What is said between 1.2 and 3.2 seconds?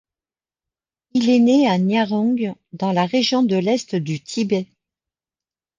est né à Nyarong dans la